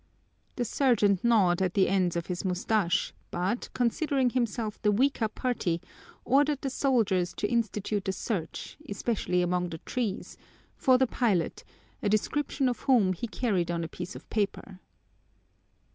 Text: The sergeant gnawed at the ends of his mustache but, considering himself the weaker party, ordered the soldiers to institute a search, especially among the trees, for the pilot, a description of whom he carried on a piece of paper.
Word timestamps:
The 0.55 0.65
sergeant 0.65 1.23
gnawed 1.23 1.61
at 1.61 1.75
the 1.75 1.87
ends 1.87 2.15
of 2.15 2.25
his 2.25 2.43
mustache 2.43 3.13
but, 3.29 3.69
considering 3.75 4.31
himself 4.31 4.81
the 4.81 4.91
weaker 4.91 5.27
party, 5.27 5.79
ordered 6.25 6.61
the 6.61 6.71
soldiers 6.71 7.35
to 7.35 7.47
institute 7.47 8.07
a 8.07 8.11
search, 8.11 8.77
especially 8.89 9.43
among 9.43 9.69
the 9.69 9.77
trees, 9.85 10.37
for 10.75 10.97
the 10.97 11.05
pilot, 11.05 11.63
a 12.01 12.09
description 12.09 12.67
of 12.67 12.79
whom 12.79 13.13
he 13.13 13.27
carried 13.27 13.69
on 13.69 13.83
a 13.83 13.87
piece 13.87 14.15
of 14.15 14.27
paper. 14.31 14.79